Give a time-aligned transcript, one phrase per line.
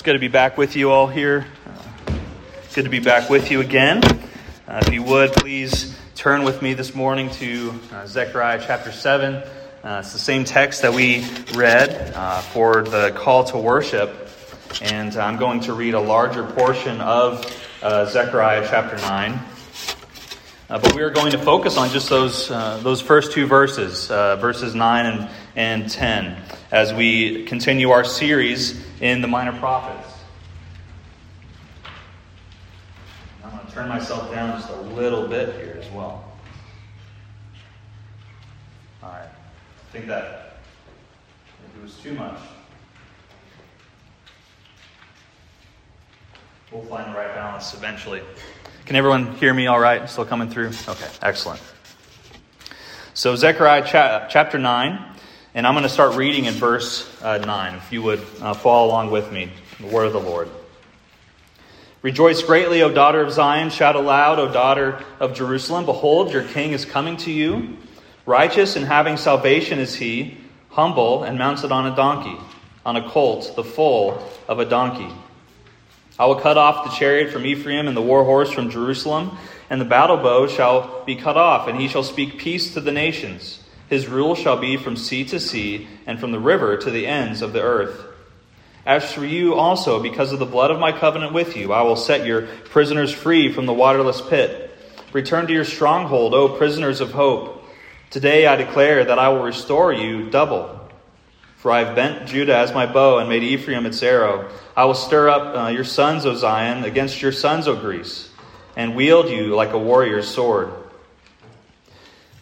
[0.00, 1.46] It's good to be back with you all here.
[1.66, 2.18] Uh,
[2.74, 4.02] good to be back with you again.
[4.66, 9.34] Uh, if you would, please turn with me this morning to uh, Zechariah chapter 7.
[9.34, 9.42] Uh,
[10.02, 14.30] it's the same text that we read uh, for the call to worship.
[14.80, 17.44] And I'm going to read a larger portion of
[17.82, 19.38] uh, Zechariah chapter 9.
[20.68, 25.04] but we are going to focus on just those, those first two verses, verses 9
[25.04, 30.08] and, and 10, as we continue our series in the Minor Prophets.
[33.42, 36.24] I'm going to turn myself down just a little bit here as well.
[39.02, 39.26] All right.
[39.26, 40.58] I think that
[41.76, 42.38] it was too much,
[46.70, 48.22] we'll find the right balance eventually.
[48.86, 50.08] Can everyone hear me all right?
[50.08, 50.68] Still coming through?
[50.88, 51.60] Okay, excellent.
[53.14, 53.86] So, Zechariah
[54.28, 55.09] chapter 9.
[55.52, 58.86] And I'm going to start reading in verse uh, 9, if you would uh, follow
[58.86, 60.48] along with me, the word of the Lord.
[62.02, 63.70] Rejoice greatly, O daughter of Zion.
[63.70, 65.86] Shout aloud, O daughter of Jerusalem.
[65.86, 67.76] Behold, your king is coming to you.
[68.26, 70.38] Righteous and having salvation is he,
[70.68, 72.40] humble and mounted on a donkey,
[72.86, 75.12] on a colt, the foal of a donkey.
[76.16, 79.36] I will cut off the chariot from Ephraim and the war horse from Jerusalem,
[79.68, 82.92] and the battle bow shall be cut off, and he shall speak peace to the
[82.92, 83.59] nations.
[83.90, 87.42] His rule shall be from sea to sea, and from the river to the ends
[87.42, 88.06] of the earth.
[88.86, 91.96] As for you also, because of the blood of my covenant with you, I will
[91.96, 94.70] set your prisoners free from the waterless pit.
[95.12, 97.64] Return to your stronghold, O prisoners of hope.
[98.10, 100.78] Today I declare that I will restore you double.
[101.56, 104.50] For I have bent Judah as my bow and made Ephraim its arrow.
[104.76, 108.30] I will stir up uh, your sons, O Zion, against your sons, O Greece,
[108.76, 110.72] and wield you like a warrior's sword.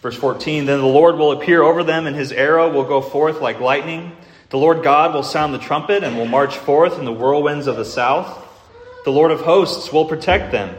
[0.03, 3.41] Verse 14 Then the Lord will appear over them, and his arrow will go forth
[3.41, 4.17] like lightning.
[4.51, 7.77] The Lord God will sound the trumpet and will march forth in the whirlwinds of
[7.77, 8.47] the south.
[9.05, 10.75] The Lord of hosts will protect them.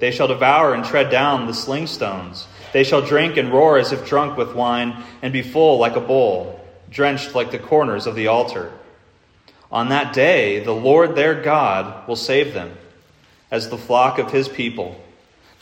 [0.00, 2.46] They shall devour and tread down the sling stones.
[2.72, 6.00] They shall drink and roar as if drunk with wine, and be full like a
[6.00, 6.60] bowl,
[6.90, 8.72] drenched like the corners of the altar.
[9.72, 12.76] On that day, the Lord their God will save them,
[13.50, 15.00] as the flock of his people.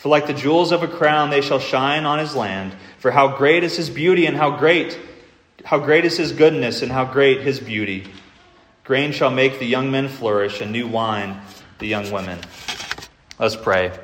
[0.04, 2.74] For like the jewels of a crown, they shall shine on his land.
[2.98, 4.98] For how great is his beauty, and how great,
[5.64, 8.12] how great is his goodness, and how great his beauty.
[8.84, 11.40] Grain shall make the young men flourish, and new wine
[11.78, 12.38] the young women.
[13.38, 13.98] Let's pray.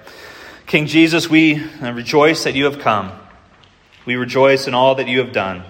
[0.66, 3.12] King Jesus, we rejoice that you have come.
[4.06, 5.64] We rejoice in all that you have done.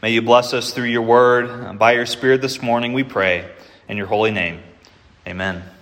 [0.00, 1.50] May you bless us through your word.
[1.50, 3.50] And by your Spirit this morning, we pray.
[3.86, 4.62] In your holy name,
[5.26, 5.73] amen.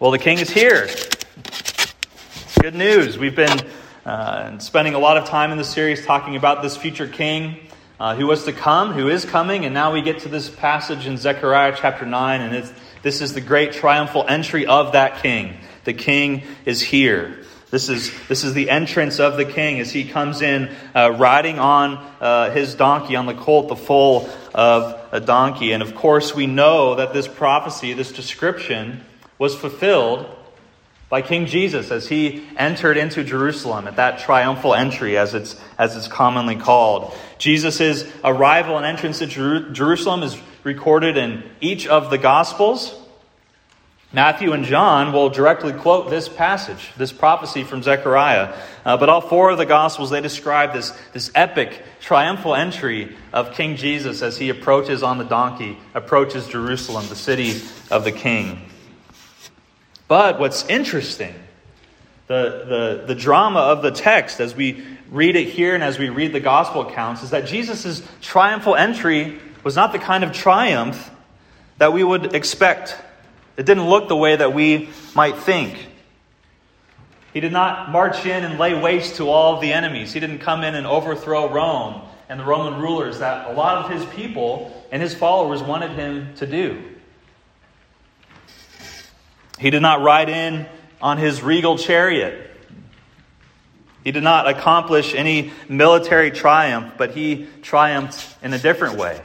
[0.00, 0.84] Well, the king is here.
[0.84, 3.18] It's Good news.
[3.18, 3.60] We've been
[4.06, 7.58] uh, spending a lot of time in the series talking about this future king
[7.98, 11.06] uh, who was to come, who is coming, and now we get to this passage
[11.06, 12.72] in Zechariah chapter 9, and
[13.02, 15.58] this is the great triumphal entry of that king.
[15.84, 17.36] The king is here.
[17.70, 21.58] This is, this is the entrance of the king as he comes in uh, riding
[21.58, 25.72] on uh, his donkey, on the colt, the foal of a donkey.
[25.72, 29.04] And of course, we know that this prophecy, this description,
[29.40, 30.26] was fulfilled
[31.08, 35.96] by King Jesus as he entered into Jerusalem at that triumphal entry, as it's, as
[35.96, 37.12] it's commonly called.
[37.38, 42.94] Jesus' arrival and entrance to Jer- Jerusalem is recorded in each of the Gospels.
[44.12, 48.54] Matthew and John will directly quote this passage, this prophecy from Zechariah.
[48.84, 53.54] Uh, but all four of the Gospels, they describe this, this epic, triumphal entry of
[53.54, 58.60] King Jesus as he approaches on the donkey, approaches Jerusalem, the city of the King.
[60.10, 61.32] But what's interesting,
[62.26, 66.08] the, the, the drama of the text as we read it here and as we
[66.08, 71.12] read the gospel accounts, is that Jesus' triumphal entry was not the kind of triumph
[71.78, 72.96] that we would expect.
[73.56, 75.86] It didn't look the way that we might think.
[77.32, 80.12] He did not march in and lay waste to all the enemies.
[80.12, 83.92] He didn't come in and overthrow Rome and the Roman rulers that a lot of
[83.92, 86.82] his people and his followers wanted him to do.
[89.60, 90.66] He did not ride in
[91.02, 92.50] on his regal chariot.
[94.02, 99.20] He did not accomplish any military triumph, but he triumphed in a different way.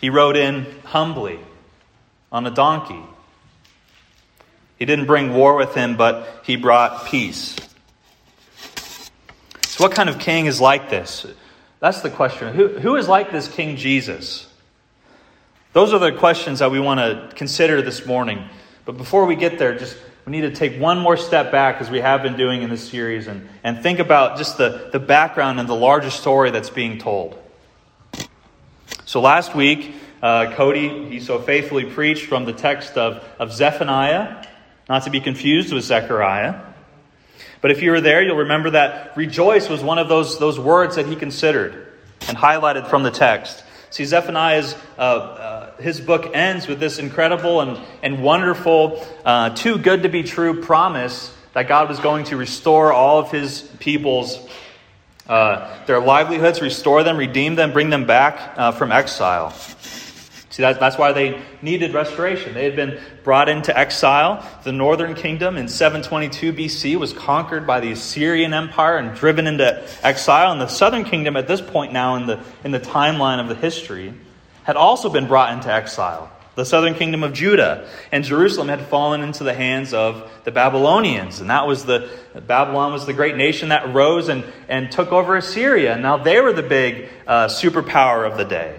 [0.00, 1.38] He rode in humbly
[2.32, 3.02] on a donkey.
[4.78, 7.56] He didn't bring war with him, but he brought peace.
[9.66, 11.26] So, what kind of king is like this?
[11.78, 12.54] That's the question.
[12.54, 14.46] Who, who is like this King Jesus?
[15.74, 18.48] Those are the questions that we want to consider this morning.
[18.84, 19.96] But before we get there, just
[20.26, 22.88] we need to take one more step back, as we have been doing in this
[22.88, 26.98] series, and, and think about just the, the background and the larger story that's being
[26.98, 27.38] told.
[29.04, 34.46] So last week, uh, Cody, he so faithfully preached from the text of, of Zephaniah,
[34.88, 36.60] not to be confused with Zechariah.
[37.60, 40.96] But if you were there, you'll remember that rejoice was one of those, those words
[40.96, 41.88] that he considered
[42.28, 43.63] and highlighted from the text.
[43.94, 49.78] See, Zephaniah's uh, uh, his book ends with this incredible and, and wonderful, uh, too
[49.78, 54.48] good to be true promise that God was going to restore all of his people's
[55.28, 59.54] uh, their livelihoods, restore them, redeem them, bring them back uh, from exile.
[60.54, 62.54] See, that, that's why they needed restoration.
[62.54, 64.48] They had been brought into exile.
[64.62, 69.84] The northern kingdom in 722 BC was conquered by the Assyrian Empire and driven into
[70.04, 70.52] exile.
[70.52, 73.56] And the southern kingdom, at this point now in the, in the timeline of the
[73.56, 74.14] history,
[74.62, 77.88] had also been brought into exile the southern kingdom of Judah.
[78.12, 81.40] And Jerusalem had fallen into the hands of the Babylonians.
[81.40, 82.08] And that was the,
[82.46, 85.94] Babylon was the great nation that rose and, and took over Assyria.
[85.94, 88.78] And now they were the big uh, superpower of the day.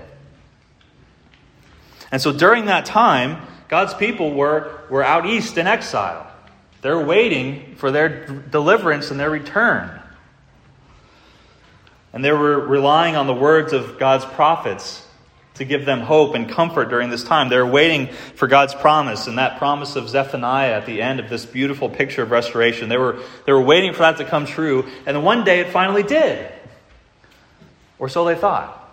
[2.11, 6.31] And so during that time, God's people were, were out east in exile.
[6.81, 10.01] They're waiting for their deliverance and their return.
[12.13, 15.05] And they were relying on the words of God's prophets
[15.55, 17.49] to give them hope and comfort during this time.
[17.49, 21.45] They're waiting for God's promise, and that promise of Zephaniah at the end of this
[21.45, 22.89] beautiful picture of restoration.
[22.89, 26.03] They were, they were waiting for that to come true, and one day it finally
[26.03, 26.51] did.
[27.97, 28.84] Or so they thought.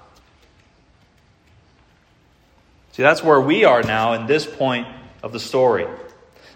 [2.93, 4.87] See, that's where we are now in this point
[5.23, 5.87] of the story.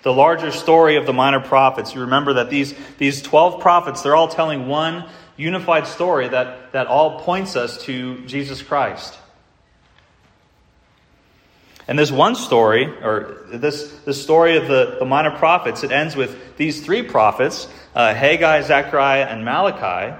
[0.02, 1.94] The larger story of the minor prophets.
[1.94, 6.86] You remember that these, these 12 prophets, they're all telling one unified story that, that
[6.86, 9.18] all points us to Jesus Christ.
[11.88, 16.16] And this one story, or this, this story of the, the minor prophets, it ends
[16.16, 20.14] with these three prophets uh, Haggai, Zechariah, and Malachi.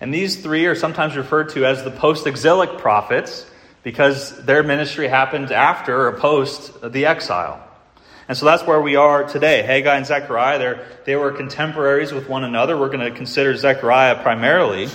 [0.00, 3.46] And these three are sometimes referred to as the post exilic prophets
[3.84, 7.60] because their ministry happened after or post the exile.
[8.26, 9.62] And so that's where we are today.
[9.62, 12.76] Haggai and Zechariah, they were contemporaries with one another.
[12.76, 14.88] We're going to consider Zechariah primarily.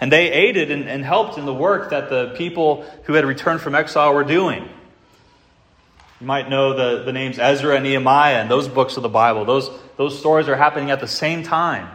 [0.00, 3.60] And they aided and, and helped in the work that the people who had returned
[3.60, 4.68] from exile were doing.
[6.20, 9.44] You might know the, the names Ezra and Nehemiah and those books of the Bible.
[9.44, 11.88] Those, those stories are happening at the same time.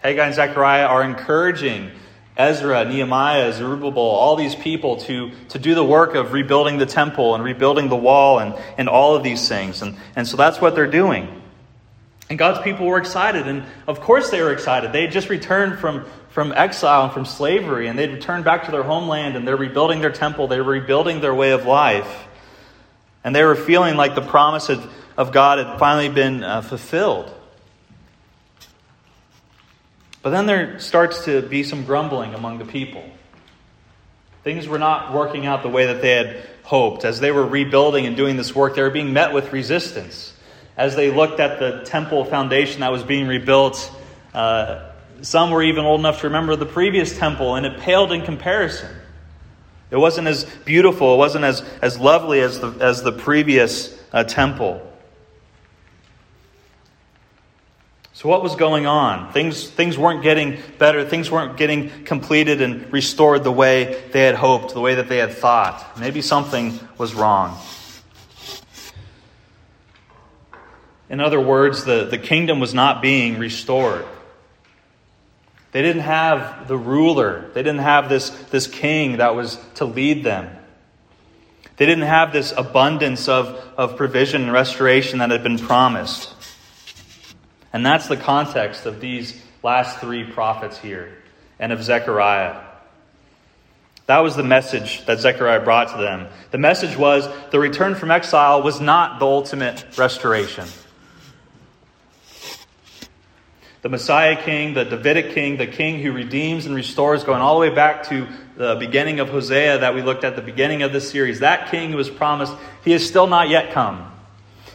[0.00, 1.92] Haggai and Zechariah are encouraging
[2.36, 7.34] Ezra, Nehemiah, Zerubbabel, all these people to, to do the work of rebuilding the temple
[7.34, 9.82] and rebuilding the wall and, and all of these things.
[9.82, 11.42] And, and so that's what they're doing.
[12.30, 13.46] And God's people were excited.
[13.46, 14.92] And of course they were excited.
[14.92, 18.70] They had just returned from, from exile and from slavery, and they'd returned back to
[18.70, 22.26] their homeland, and they're rebuilding their temple, they're rebuilding their way of life.
[23.24, 27.30] And they were feeling like the promise of God had finally been uh, fulfilled.
[30.22, 33.04] But then there starts to be some grumbling among the people.
[34.44, 37.04] Things were not working out the way that they had hoped.
[37.04, 40.32] As they were rebuilding and doing this work, they were being met with resistance.
[40.76, 43.92] As they looked at the temple foundation that was being rebuilt,
[44.32, 44.90] uh,
[45.22, 48.90] some were even old enough to remember the previous temple, and it paled in comparison.
[49.90, 54.24] It wasn't as beautiful, it wasn't as, as lovely as the, as the previous uh,
[54.24, 54.91] temple.
[58.22, 59.32] So, what was going on?
[59.32, 61.04] Things, things weren't getting better.
[61.04, 65.16] Things weren't getting completed and restored the way they had hoped, the way that they
[65.16, 65.98] had thought.
[65.98, 67.58] Maybe something was wrong.
[71.10, 74.06] In other words, the, the kingdom was not being restored.
[75.72, 77.50] They didn't have the ruler.
[77.54, 80.48] They didn't have this, this king that was to lead them.
[81.76, 86.32] They didn't have this abundance of, of provision and restoration that had been promised.
[87.72, 91.16] And that's the context of these last three prophets here
[91.58, 92.60] and of Zechariah.
[94.06, 96.28] That was the message that Zechariah brought to them.
[96.50, 100.66] The message was the return from exile was not the ultimate restoration
[103.82, 107.68] the Messiah king, the Davidic king, the king who redeems and restores, going all the
[107.68, 111.10] way back to the beginning of Hosea that we looked at the beginning of this
[111.10, 111.40] series.
[111.40, 114.12] That king who was promised, he has still not yet come.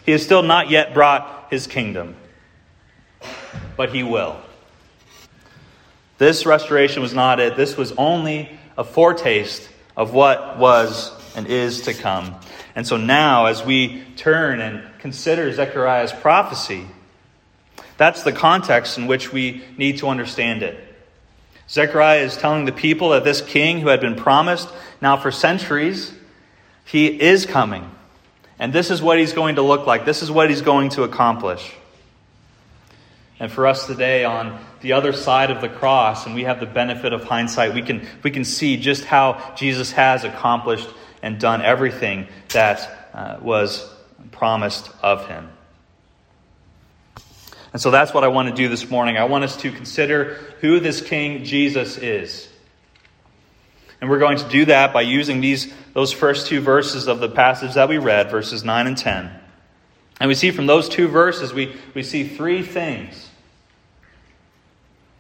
[0.06, 2.18] He has still not yet brought his kingdom.
[3.76, 4.38] But he will.
[6.18, 7.56] This restoration was not it.
[7.56, 12.36] This was only a foretaste of what was and is to come.
[12.76, 16.86] And so now, as we turn and consider Zechariah's prophecy,
[17.98, 20.84] that's the context in which we need to understand it.
[21.70, 24.70] Zechariah is telling the people that this king who had been promised
[25.02, 26.14] now for centuries,
[26.86, 27.90] he is coming.
[28.60, 30.06] And this is what he's going to look like.
[30.06, 31.74] This is what he's going to accomplish.
[33.40, 36.66] And for us today on the other side of the cross, and we have the
[36.66, 40.90] benefit of hindsight, we can, we can see just how Jesus has accomplished
[41.22, 43.88] and done everything that uh, was
[44.32, 45.50] promised of him.
[47.74, 49.18] And so that's what I want to do this morning.
[49.18, 52.50] I want us to consider who this King Jesus is.
[54.00, 57.28] And we're going to do that by using these those first two verses of the
[57.28, 59.32] passage that we read, verses 9 and 10.
[60.20, 63.27] And we see from those two verses, we, we see three things.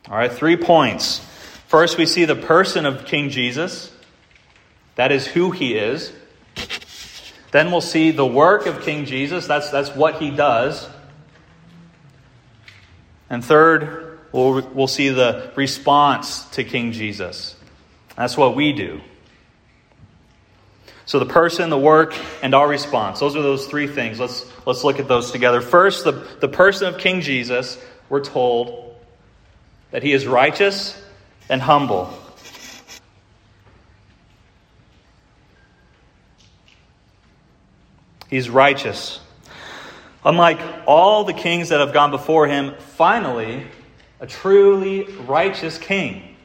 [0.10, 1.20] All right, three points.
[1.68, 3.92] First, we see the person of King Jesus.
[4.96, 6.14] That is who he is.
[7.52, 9.48] Then we'll see the work of King Jesus.
[9.48, 10.88] That's, that's what he does.
[13.30, 17.58] And third, we'll, we'll see the response to King Jesus.
[18.16, 19.02] That's what we do.
[21.06, 23.20] So the person, the work, and our response.
[23.20, 24.20] Those are those three things.
[24.22, 25.60] Let's, let's look at those together.
[25.60, 27.78] First, the, the person of King Jesus,
[28.10, 28.87] we're told
[29.91, 31.01] that he is righteous
[31.50, 32.13] and humble.
[38.29, 39.20] He's righteous.
[40.25, 43.65] Unlike all the kings that have gone before him, finally,
[44.20, 46.37] a truly righteous king.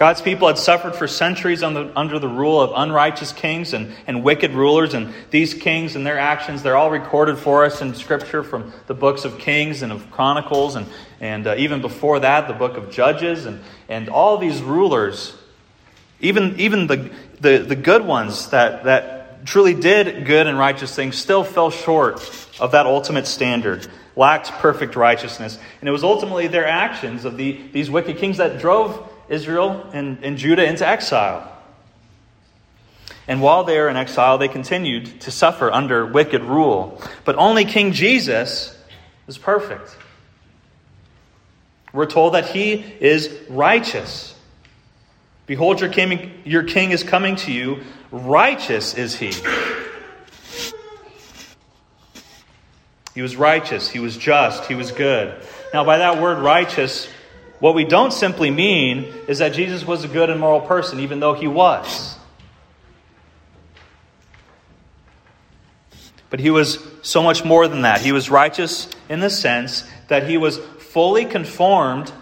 [0.00, 4.24] God's people had suffered for centuries under, under the rule of unrighteous kings and, and
[4.24, 8.42] wicked rulers, and these kings and their actions, they're all recorded for us in Scripture
[8.42, 10.86] from the books of Kings and of Chronicles, and,
[11.20, 15.36] and uh, even before that, the book of Judges, and, and all these rulers,
[16.18, 21.18] even, even the, the, the good ones that, that truly did good and righteous things
[21.18, 22.22] still fell short
[22.58, 25.58] of that ultimate standard, lacked perfect righteousness.
[25.80, 30.22] And it was ultimately their actions of the, these wicked kings that drove Israel and,
[30.22, 31.50] and Judah into exile.
[33.26, 37.00] And while they were in exile, they continued to suffer under wicked rule.
[37.24, 38.76] But only King Jesus
[39.28, 39.96] is perfect.
[41.92, 44.34] We're told that he is righteous.
[45.46, 47.82] Behold, your king, your king is coming to you.
[48.12, 49.32] Righteous is he.
[53.14, 53.88] He was righteous.
[53.90, 54.66] He was just.
[54.66, 55.34] He was good.
[55.74, 57.08] Now, by that word righteous,
[57.60, 61.20] what we don't simply mean is that Jesus was a good and moral person, even
[61.20, 62.16] though he was.
[66.30, 68.00] But he was so much more than that.
[68.00, 72.12] He was righteous in the sense that he was fully conformed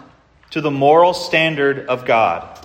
[0.49, 2.59] to the moral standard of God.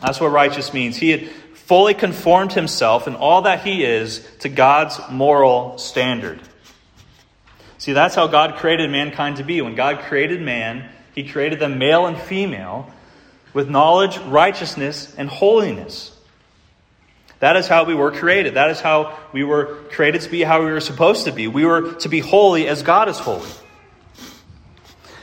[0.00, 0.96] That's what righteous means.
[0.96, 6.40] He had fully conformed himself and all that he is to God's moral standard.
[7.82, 9.60] See, that's how God created mankind to be.
[9.60, 12.88] When God created man, he created them male and female
[13.54, 16.16] with knowledge, righteousness, and holiness.
[17.40, 18.54] That is how we were created.
[18.54, 21.48] That is how we were created to be how we were supposed to be.
[21.48, 23.50] We were to be holy as God is holy.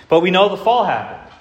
[0.10, 1.32] But we know the fall happened.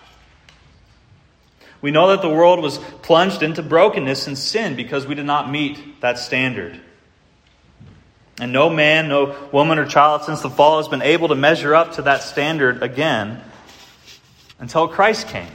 [1.80, 5.50] We know that the world was plunged into brokenness and sin because we did not
[5.50, 6.80] meet that standard.
[8.40, 11.74] And no man, no woman or child since the fall has been able to measure
[11.74, 13.42] up to that standard again
[14.58, 15.50] until Christ came.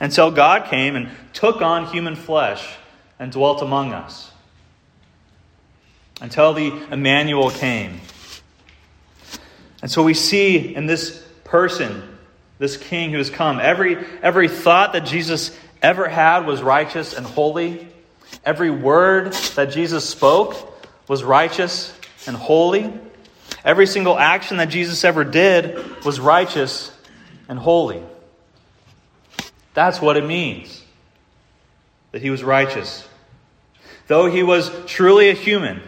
[0.00, 2.76] Until God came and took on human flesh
[3.18, 4.30] and dwelt among us.
[6.20, 8.00] Until the Emmanuel came.
[9.82, 12.16] And so we see in this person
[12.58, 13.60] this king who has come.
[13.60, 17.86] Every, every thought that Jesus ever had was righteous and holy.
[18.44, 20.75] Every word that Jesus spoke
[21.08, 21.96] was righteous
[22.26, 22.92] and holy.
[23.64, 26.92] Every single action that Jesus ever did was righteous
[27.48, 28.02] and holy.
[29.74, 30.82] That's what it means
[32.12, 33.06] that he was righteous.
[34.06, 35.82] Though he was truly a human,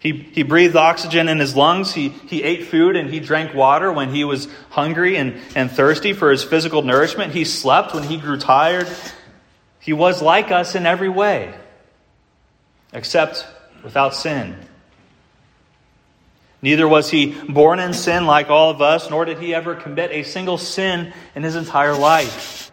[0.00, 1.92] he, he breathed oxygen in his lungs.
[1.92, 6.12] He, he ate food and he drank water when he was hungry and, and thirsty
[6.12, 7.32] for his physical nourishment.
[7.32, 8.88] He slept when he grew tired.
[9.80, 11.54] He was like us in every way,
[12.92, 13.46] except
[13.82, 14.56] without sin.
[16.60, 20.10] Neither was he born in sin like all of us, nor did he ever commit
[20.10, 22.72] a single sin in his entire life.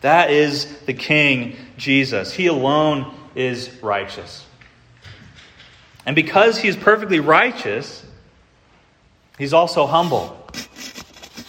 [0.00, 2.32] That is the King Jesus.
[2.32, 4.44] He alone is righteous.
[6.06, 8.04] And because he is perfectly righteous,
[9.38, 10.46] he's also humble.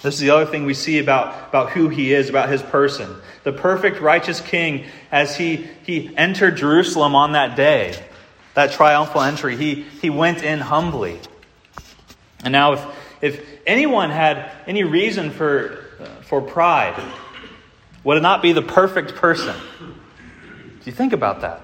[0.02, 3.14] This is the other thing we see about, about who he is, about his person.
[3.46, 7.96] The perfect righteous king, as he, he entered Jerusalem on that day,
[8.56, 11.20] that triumphal entry, he, he went in humbly.
[12.44, 12.86] And now, if,
[13.22, 17.00] if anyone had any reason for, uh, for pride,
[18.04, 19.56] would it not be the perfect person?
[19.80, 21.62] Do you think about that?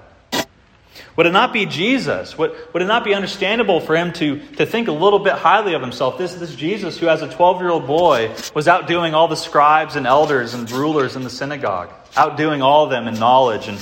[1.16, 2.38] Would it not be Jesus?
[2.38, 5.74] Would, would it not be understandable for him to, to think a little bit highly
[5.74, 6.18] of himself?
[6.18, 9.96] This, this Jesus, who as a 12 year old boy was outdoing all the scribes
[9.96, 13.78] and elders and rulers in the synagogue, outdoing all of them in knowledge and,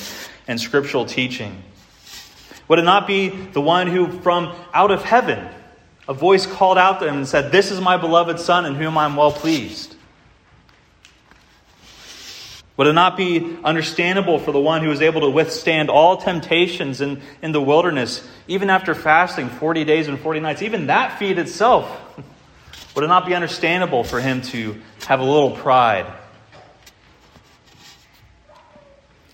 [0.47, 1.63] and scriptural teaching.
[2.67, 5.47] Would it not be the one who, from out of heaven,
[6.07, 8.97] a voice called out to him and said, This is my beloved Son in whom
[8.97, 9.95] I'm well pleased?
[12.79, 17.01] Would it not be understandable for the one who is able to withstand all temptations
[17.01, 20.61] in, in the wilderness, even after fasting 40 days and 40 nights?
[20.61, 21.91] Even that feat itself,
[22.95, 26.05] would it not be understandable for him to have a little pride?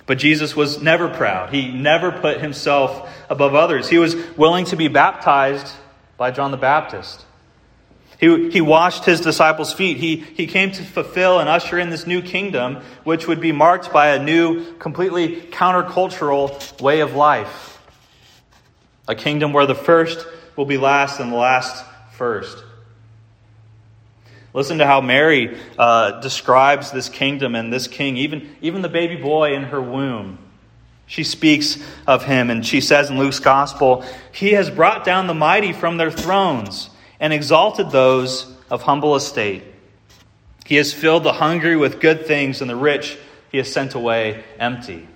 [0.07, 1.53] But Jesus was never proud.
[1.53, 3.87] He never put himself above others.
[3.87, 5.71] He was willing to be baptized
[6.17, 7.23] by John the Baptist.
[8.25, 9.97] He, he washed his disciples' feet.
[9.97, 13.93] He, he came to fulfill and usher in this new kingdom, which would be marked
[13.93, 17.79] by a new, completely countercultural way of life.
[19.07, 22.63] A kingdom where the first will be last and the last first.
[24.55, 29.17] Listen to how Mary uh, describes this kingdom and this king, even, even the baby
[29.17, 30.39] boy in her womb.
[31.05, 31.77] She speaks
[32.07, 35.97] of him, and she says in Luke's gospel, He has brought down the mighty from
[35.97, 36.89] their thrones
[37.25, 39.63] and exalted those of humble estate.
[40.63, 43.17] He has filled the hungry with good things, and the rich
[43.51, 45.07] he has sent away empty.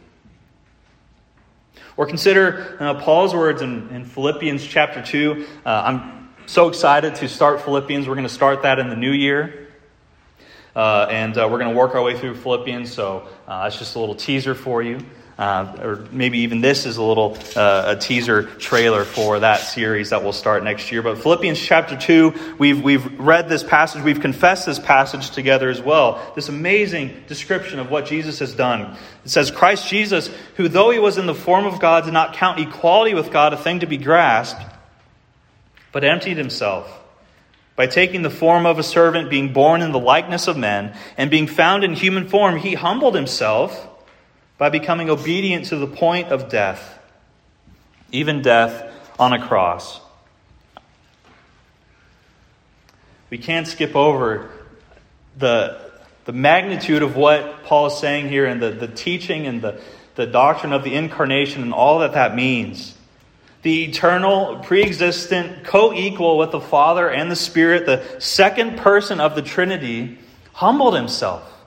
[1.98, 5.46] Or consider uh, Paul's words in, in, Philippians chapter 2.
[5.64, 8.08] Uh, I'm so excited to start Philippians.
[8.08, 9.68] We're going to start that in the new year.
[10.76, 13.96] Uh, and uh, we're going to work our way through Philippians, so uh, it's just
[13.96, 14.98] a little teaser for you.
[15.40, 20.10] Uh, or maybe even this is a little uh, a teaser trailer for that series
[20.10, 21.02] that will start next year.
[21.02, 25.82] But Philippians chapter 2, we've, we've read this passage, we've confessed this passage together as
[25.82, 26.22] well.
[26.36, 28.98] This amazing description of what Jesus has done.
[29.24, 32.34] It says, Christ Jesus, who though he was in the form of God, did not
[32.34, 34.62] count equality with God a thing to be grasped,
[35.94, 36.94] but emptied himself
[37.78, 41.32] by taking the form of a servant, being born in the likeness of men, and
[41.32, 43.89] being found in human form, he humbled himself
[44.60, 47.00] by becoming obedient to the point of death,
[48.12, 50.02] even death on a cross.
[53.30, 54.52] We can't skip over
[55.38, 55.80] the,
[56.26, 59.82] the magnitude of what Paul is saying here and the, the teaching and the,
[60.16, 62.96] the doctrine of the incarnation and all that that means.
[63.62, 69.22] The eternal, pre existent, co equal with the Father and the Spirit, the second person
[69.22, 70.18] of the Trinity,
[70.52, 71.59] humbled himself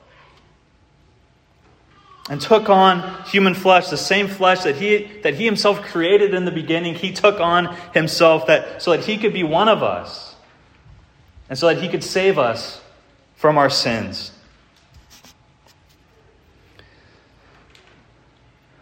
[2.29, 6.45] and took on human flesh, the same flesh that he, that he himself created in
[6.45, 6.95] the beginning.
[6.95, 10.35] He took on himself that, so that he could be one of us
[11.49, 12.81] and so that he could save us
[13.35, 14.31] from our sins.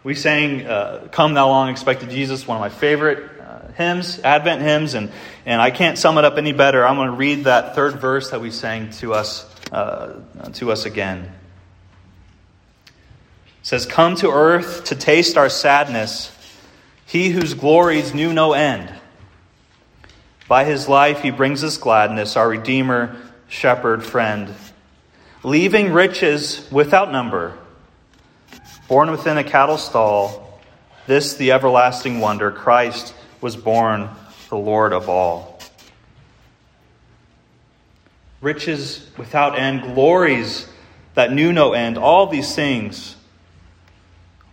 [0.03, 4.61] We sang uh, Come Thou Long Expected Jesus, one of my favorite uh, hymns, Advent
[4.61, 5.11] hymns, and,
[5.45, 6.85] and I can't sum it up any better.
[6.85, 10.21] I'm going to read that third verse that we sang to us, uh,
[10.53, 11.31] to us again
[13.61, 16.35] says, Come to earth to taste our sadness,
[17.05, 18.93] he whose glories knew no end.
[20.47, 23.15] By his life he brings us gladness, our Redeemer,
[23.47, 24.53] Shepherd, Friend.
[25.43, 27.57] Leaving riches without number,
[28.87, 30.59] born within a cattle stall,
[31.07, 34.09] this the everlasting wonder, Christ was born,
[34.49, 35.59] the Lord of all.
[38.39, 40.67] Riches without end, glories
[41.13, 43.15] that knew no end, all these things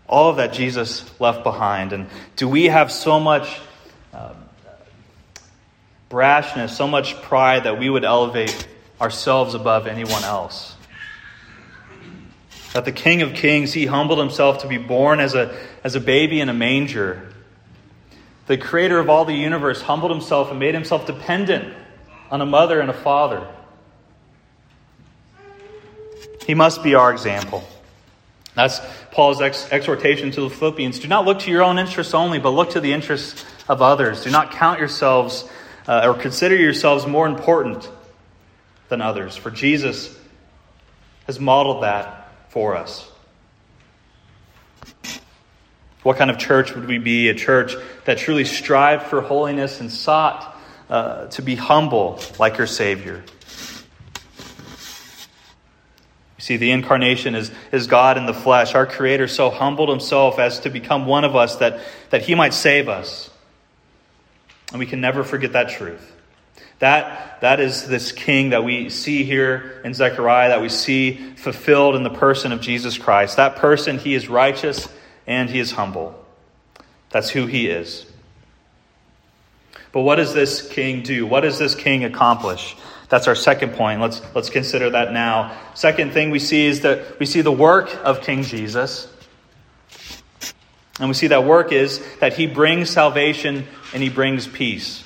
[0.08, 1.92] all of that Jesus left behind.
[1.92, 3.60] And do we have so much
[4.12, 4.32] uh,
[6.10, 8.66] brashness, so much pride that we would elevate
[9.00, 10.74] ourselves above anyone else?
[12.72, 16.00] That the King of Kings, he humbled himself to be born as a, as a
[16.00, 17.32] baby in a manger.
[18.46, 21.74] The creator of all the universe humbled himself and made himself dependent
[22.30, 23.46] on a mother and a father.
[26.46, 27.62] He must be our example.
[28.58, 28.80] That's
[29.12, 30.98] Paul's ex- exhortation to the Philippians.
[30.98, 34.24] Do not look to your own interests only, but look to the interests of others.
[34.24, 35.48] Do not count yourselves
[35.86, 37.88] uh, or consider yourselves more important
[38.88, 40.18] than others, for Jesus
[41.28, 43.08] has modeled that for us.
[46.02, 47.28] What kind of church would we be?
[47.28, 50.56] A church that truly strived for holiness and sought
[50.90, 53.22] uh, to be humble like your Savior.
[56.38, 58.74] You see, the incarnation is, is God in the flesh.
[58.76, 62.54] Our Creator so humbled himself as to become one of us that, that he might
[62.54, 63.28] save us.
[64.70, 66.14] And we can never forget that truth.
[66.78, 71.96] That, that is this king that we see here in Zechariah, that we see fulfilled
[71.96, 73.36] in the person of Jesus Christ.
[73.36, 74.88] That person, he is righteous
[75.26, 76.24] and he is humble.
[77.10, 78.06] That's who he is.
[79.90, 81.26] But what does this king do?
[81.26, 82.76] What does this king accomplish?
[83.08, 84.00] That's our second point.
[84.00, 85.56] Let's, let's consider that now.
[85.74, 89.08] Second thing we see is that we see the work of King Jesus.
[91.00, 95.04] And we see that work is that he brings salvation and he brings peace.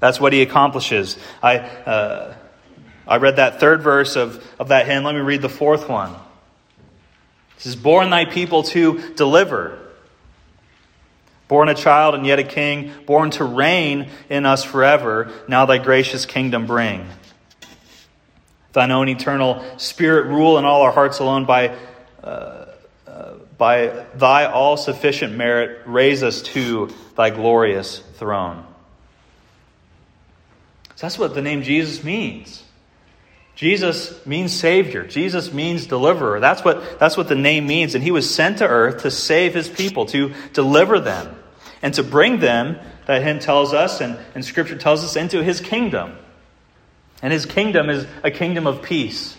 [0.00, 1.16] That's what he accomplishes.
[1.42, 2.34] I, uh,
[3.06, 5.04] I read that third verse of, of that hymn.
[5.04, 6.12] Let me read the fourth one.
[6.12, 9.78] It says, Born thy people to deliver.
[11.48, 15.78] Born a child and yet a king, born to reign in us forever, now thy
[15.78, 17.08] gracious kingdom bring.
[18.74, 21.74] Thine own eternal spirit rule in all our hearts alone by,
[22.22, 22.66] uh,
[23.06, 28.64] uh, by thy all sufficient merit, raise us to thy glorious throne.
[30.96, 32.62] So that's what the name Jesus means.
[33.54, 35.04] Jesus means Savior.
[35.04, 36.38] Jesus means deliverer.
[36.38, 37.94] That's what, that's what the name means.
[37.94, 41.34] And he was sent to earth to save his people, to deliver them,
[41.82, 45.60] and to bring them, that hymn tells us, and, and Scripture tells us, into his
[45.60, 46.16] kingdom.
[47.22, 49.36] And his kingdom is a kingdom of peace.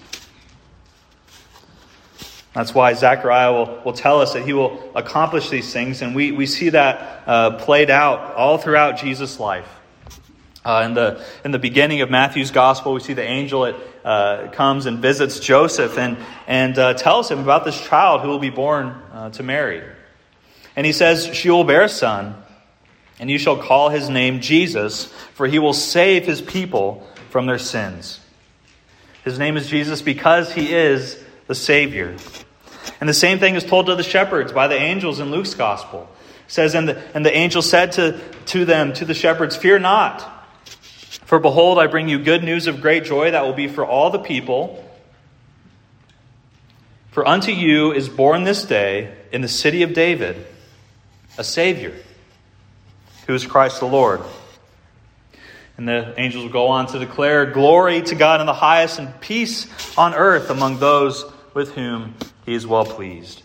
[2.53, 6.31] That's why Zechariah will, will tell us that he will accomplish these things, and we,
[6.31, 9.67] we see that uh, played out all throughout Jesus' life.
[10.65, 14.51] Uh, in, the, in the beginning of Matthew's gospel, we see the angel that uh,
[14.51, 18.49] comes and visits Joseph and, and uh, tells him about this child who will be
[18.49, 19.83] born uh, to Mary.
[20.79, 22.41] And he says, She will bear a son,
[23.19, 27.59] and you shall call his name Jesus, for he will save his people from their
[27.59, 28.21] sins.
[29.25, 32.15] His name is Jesus because he is the Savior.
[33.01, 36.09] And the same thing is told to the shepherds by the angels in Luke's gospel.
[36.45, 39.79] It says, And the, and the angel said to, to them, to the shepherds, Fear
[39.79, 40.47] not.
[41.25, 44.11] For behold, I bring you good news of great joy that will be for all
[44.11, 44.89] the people.
[47.11, 50.45] For unto you is born this day in the city of David
[51.39, 51.95] a Savior,
[53.25, 54.19] who is Christ the Lord.
[55.77, 59.19] And the angels will go on to declare, Glory to God in the highest, and
[59.21, 59.65] peace
[59.97, 61.23] on earth among those
[61.53, 62.13] with whom
[62.45, 63.41] he is well pleased.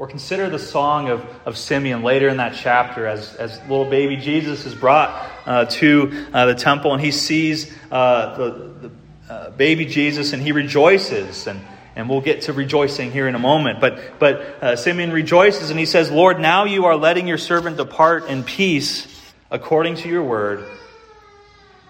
[0.00, 4.16] Or consider the song of, of Simeon later in that chapter as, as little baby
[4.16, 9.50] Jesus is brought uh, to uh, the temple and he sees uh, the, the uh,
[9.50, 11.46] baby Jesus and he rejoices.
[11.46, 11.60] And,
[11.96, 13.80] and we'll get to rejoicing here in a moment.
[13.80, 17.78] But, but uh, Simeon rejoices and he says, Lord, now you are letting your servant
[17.78, 19.12] depart in peace
[19.50, 20.64] according to your word,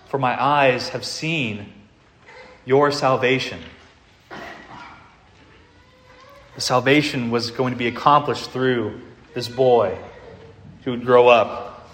[0.08, 1.72] for my eyes have seen
[2.64, 3.60] your salvation
[6.56, 8.98] the salvation was going to be accomplished through
[9.34, 9.96] this boy
[10.82, 11.86] who would grow up.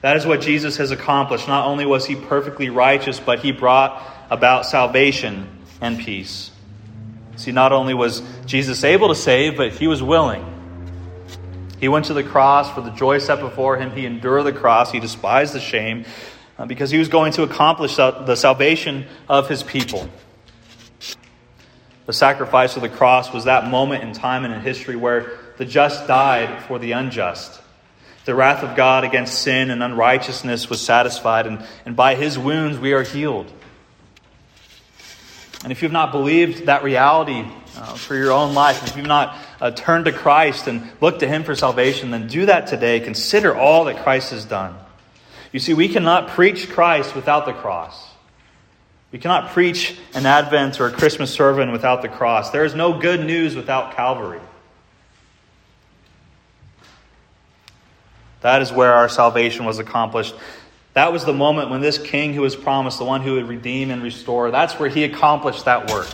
[0.00, 1.46] That is what Jesus has accomplished.
[1.46, 5.48] Not only was he perfectly righteous, but he brought about salvation
[5.80, 6.50] and peace.
[7.36, 10.52] See, not only was Jesus able to save, but he was willing.
[11.78, 13.90] He went to the cross for the joy set before him.
[13.90, 14.90] He endured the cross.
[14.90, 16.06] He despised the shame
[16.58, 20.08] uh, because he was going to accomplish the salvation of his people.
[22.06, 25.64] The sacrifice of the cross was that moment in time and in history where the
[25.64, 27.60] just died for the unjust.
[28.24, 32.78] The wrath of God against sin and unrighteousness was satisfied, and, and by his wounds
[32.78, 33.52] we are healed.
[35.66, 37.44] And if you've not believed that reality
[37.76, 41.26] uh, for your own life, if you've not uh, turned to Christ and looked to
[41.26, 43.00] him for salvation, then do that today.
[43.00, 44.76] Consider all that Christ has done.
[45.50, 48.00] You see, we cannot preach Christ without the cross.
[49.10, 52.50] We cannot preach an Advent or a Christmas sermon without the cross.
[52.50, 54.42] There is no good news without Calvary.
[58.42, 60.36] That is where our salvation was accomplished.
[60.96, 63.90] That was the moment when this king who was promised, the one who would redeem
[63.90, 66.08] and restore, that's where he accomplished that work.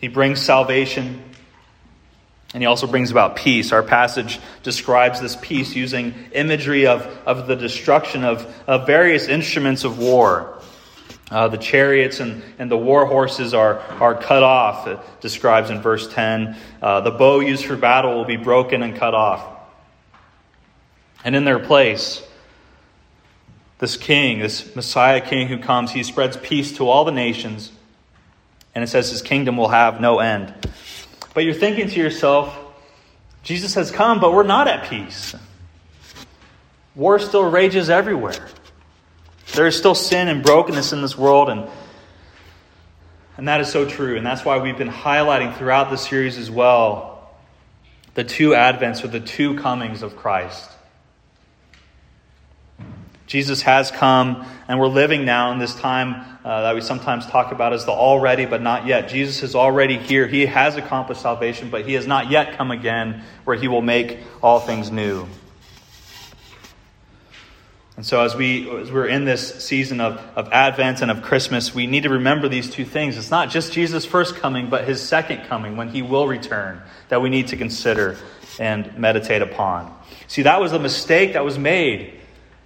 [0.00, 1.22] He brings salvation
[2.54, 3.70] and he also brings about peace.
[3.70, 9.84] Our passage describes this peace using imagery of, of the destruction of, of various instruments
[9.84, 10.60] of war.
[11.30, 15.80] Uh, the chariots and, and the war horses are, are cut off, it describes in
[15.80, 16.56] verse 10.
[16.82, 19.57] Uh, the bow used for battle will be broken and cut off.
[21.24, 22.22] And in their place,
[23.78, 27.72] this king, this Messiah king who comes, he spreads peace to all the nations.
[28.74, 30.52] And it says his kingdom will have no end.
[31.34, 32.56] But you're thinking to yourself,
[33.42, 35.34] Jesus has come, but we're not at peace.
[36.94, 38.48] War still rages everywhere.
[39.54, 41.68] There is still sin and brokenness in this world, and,
[43.36, 44.16] and that is so true.
[44.16, 47.14] And that's why we've been highlighting throughout the series as well
[48.14, 50.68] the two advents or the two comings of Christ.
[53.28, 57.52] Jesus has come, and we're living now in this time uh, that we sometimes talk
[57.52, 59.10] about as the already but not yet.
[59.10, 60.26] Jesus is already here.
[60.26, 64.18] He has accomplished salvation, but he has not yet come again where he will make
[64.42, 65.28] all things new.
[67.98, 71.74] And so, as, we, as we're in this season of, of Advent and of Christmas,
[71.74, 73.18] we need to remember these two things.
[73.18, 77.20] It's not just Jesus' first coming, but his second coming when he will return that
[77.20, 78.16] we need to consider
[78.58, 79.94] and meditate upon.
[80.28, 82.17] See, that was a mistake that was made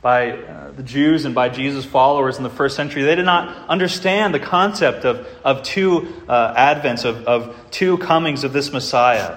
[0.02, 3.02] by uh, the Jews and by Jesus' followers in the first century.
[3.02, 8.42] They did not understand the concept of, of two uh, advents, of, of two comings
[8.42, 9.36] of this Messiah.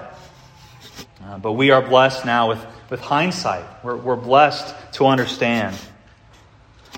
[1.24, 3.64] Uh, but we are blessed now with, with hindsight.
[3.84, 5.76] We're, we're blessed to understand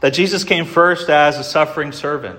[0.00, 2.38] that Jesus came first as a suffering servant,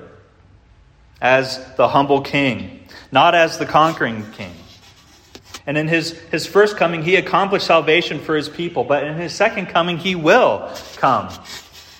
[1.21, 4.53] as the humble king, not as the conquering king.
[5.69, 8.83] And in his, his first coming, he accomplished salvation for his people.
[8.83, 11.29] But in his second coming, he will come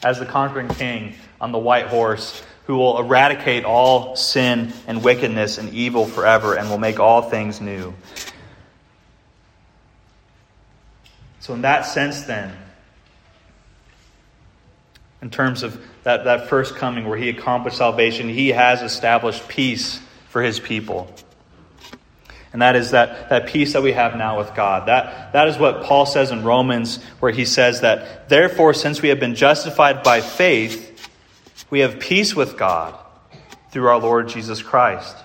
[0.01, 5.59] as the conquering king on the white horse who will eradicate all sin and wickedness
[5.59, 7.93] and evil forever and will make all things new.
[11.39, 12.51] So, in that sense, then,
[15.21, 20.01] in terms of that, that first coming where he accomplished salvation, he has established peace
[20.29, 21.13] for his people.
[22.51, 24.87] And that is that, that peace that we have now with God.
[24.87, 29.09] That, that is what Paul says in Romans, where he says that, therefore, since we
[29.09, 31.09] have been justified by faith,
[31.69, 32.97] we have peace with God
[33.71, 35.15] through our Lord Jesus Christ.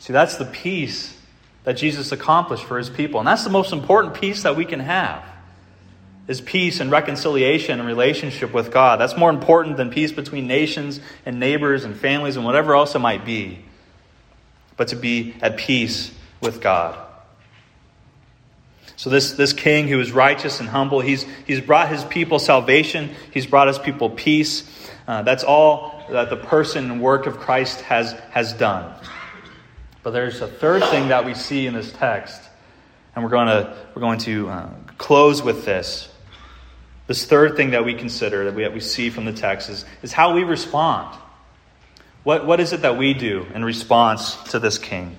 [0.00, 1.16] See, that's the peace
[1.62, 3.20] that Jesus accomplished for his people.
[3.20, 5.24] And that's the most important peace that we can have.
[6.26, 8.98] Is peace and reconciliation and relationship with God.
[8.98, 12.98] That's more important than peace between nations and neighbors and families and whatever else it
[12.98, 13.58] might be.
[14.76, 16.12] But to be at peace
[16.44, 16.96] with God.
[18.96, 23.10] So, this, this king who is righteous and humble, he's, he's brought his people salvation,
[23.32, 24.70] he's brought his people peace.
[25.08, 28.94] Uh, that's all that the person and work of Christ has, has done.
[30.02, 32.40] But there's a third thing that we see in this text,
[33.14, 36.08] and we're going to, we're going to uh, close with this.
[37.06, 39.84] This third thing that we consider, that we, that we see from the text, is,
[40.02, 41.18] is how we respond.
[42.22, 45.16] What, what is it that we do in response to this king?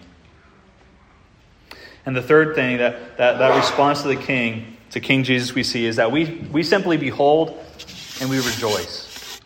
[2.06, 5.64] And the third thing that, that, that response to the king, to King Jesus, we
[5.64, 7.58] see is that we, we simply behold
[8.22, 9.42] and we rejoice.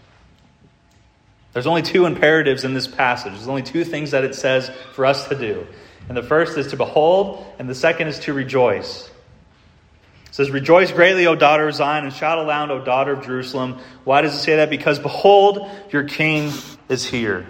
[1.53, 3.33] There's only two imperatives in this passage.
[3.33, 5.65] There's only two things that it says for us to do.
[6.07, 9.09] And the first is to behold, and the second is to rejoice.
[10.27, 13.79] It says, Rejoice greatly, O daughter of Zion, and shout aloud, O daughter of Jerusalem.
[14.03, 14.69] Why does it say that?
[14.69, 16.51] Because behold, your king
[16.87, 17.47] is here.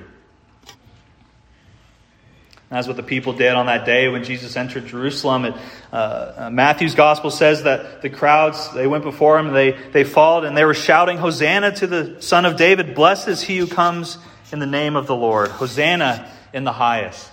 [2.69, 5.45] That's what the people did on that day when Jesus entered Jerusalem.
[5.45, 5.55] It,
[5.91, 10.43] uh, uh, Matthew's gospel says that the crowds, they went before him, they, they followed,
[10.43, 12.93] and they were shouting, Hosanna to the Son of David.
[12.93, 14.19] Blessed is he who comes
[14.51, 15.49] in the name of the Lord.
[15.49, 17.31] Hosanna in the highest.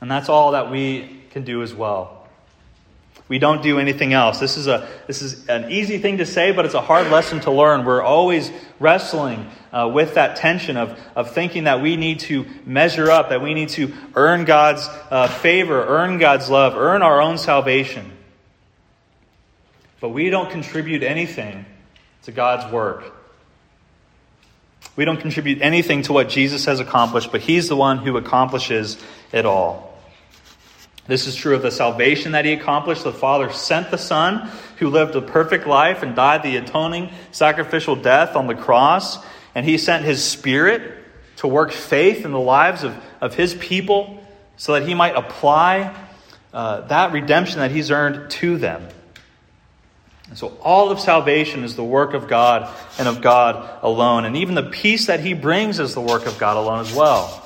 [0.00, 2.21] And that's all that we can do as well.
[3.32, 4.40] We don't do anything else.
[4.40, 7.40] This is, a, this is an easy thing to say, but it's a hard lesson
[7.40, 7.86] to learn.
[7.86, 13.10] We're always wrestling uh, with that tension of, of thinking that we need to measure
[13.10, 17.38] up, that we need to earn God's uh, favor, earn God's love, earn our own
[17.38, 18.12] salvation.
[19.98, 21.64] But we don't contribute anything
[22.24, 23.14] to God's work.
[24.94, 29.02] We don't contribute anything to what Jesus has accomplished, but He's the one who accomplishes
[29.32, 29.91] it all.
[31.06, 33.02] This is true of the salvation that he accomplished.
[33.02, 37.96] The Father sent the Son, who lived a perfect life and died the atoning sacrificial
[37.96, 39.18] death on the cross.
[39.54, 41.04] And he sent his Spirit
[41.36, 44.22] to work faith in the lives of, of his people
[44.56, 45.94] so that he might apply
[46.52, 48.86] uh, that redemption that he's earned to them.
[50.28, 54.24] And so all of salvation is the work of God and of God alone.
[54.24, 57.41] And even the peace that he brings is the work of God alone as well.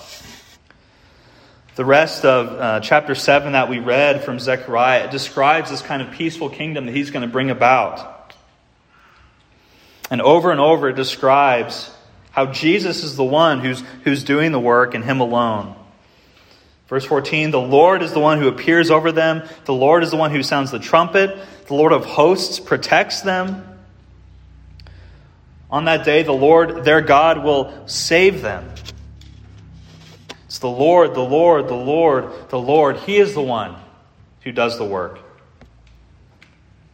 [1.77, 6.11] The rest of uh, chapter 7 that we read from Zechariah describes this kind of
[6.11, 8.33] peaceful kingdom that he's going to bring about.
[10.11, 11.95] And over and over it describes
[12.31, 15.77] how Jesus is the one who's, who's doing the work and him alone.
[16.89, 20.17] Verse 14 The Lord is the one who appears over them, the Lord is the
[20.17, 23.79] one who sounds the trumpet, the Lord of hosts protects them.
[25.71, 28.67] On that day, the Lord, their God, will save them.
[30.57, 32.97] It's the Lord, the Lord, the Lord, the Lord.
[32.97, 33.77] He is the one
[34.40, 35.19] who does the work.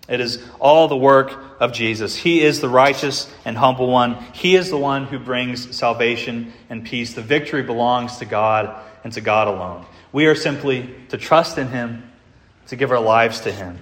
[0.09, 2.17] It is all the work of Jesus.
[2.17, 4.15] He is the righteous and humble one.
[4.33, 7.13] He is the one who brings salvation and peace.
[7.13, 9.87] The victory belongs to God and to God alone.
[10.11, 12.11] We are simply to trust in Him,
[12.67, 13.79] to give our lives to Him,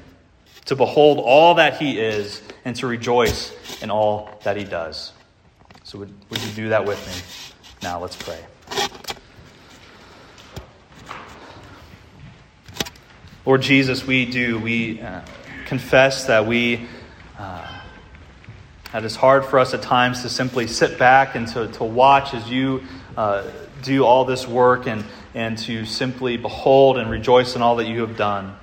[0.67, 5.15] to behold all that He is, and to rejoice in all that He does.
[5.85, 7.59] So, would, would you do that with me?
[7.83, 8.45] Now, let's pray.
[13.51, 14.61] Lord Jesus, we do.
[14.61, 15.23] We uh,
[15.67, 16.87] confess that we.
[17.37, 17.81] Uh,
[18.93, 22.33] that it's hard for us at times to simply sit back and to, to watch
[22.33, 22.85] as you
[23.17, 23.51] uh,
[23.83, 28.03] do all this work and, and to simply behold and rejoice in all that you
[28.03, 28.55] have done.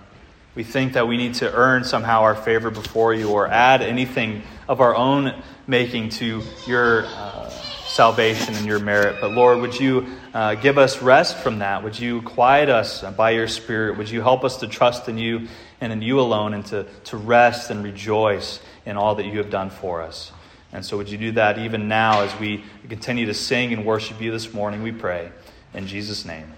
[0.56, 4.42] We think that we need to earn somehow our favor before you or add anything
[4.70, 7.50] of our own making to your uh,
[7.98, 9.20] salvation and your merit.
[9.20, 11.84] But Lord, would you uh, give us rest from that?
[11.84, 13.98] Would you quiet us by your Spirit?
[13.98, 15.48] Would you help us to trust in you
[15.82, 19.50] and in you alone and to, to rest and rejoice in all that you have
[19.50, 20.32] done for us?
[20.72, 24.22] And so, would you do that even now as we continue to sing and worship
[24.22, 24.84] you this morning?
[24.84, 25.32] We pray.
[25.74, 26.54] In Jesus' name,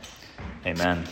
[0.65, 1.05] amen.